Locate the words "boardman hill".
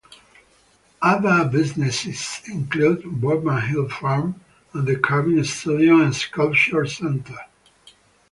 3.03-3.87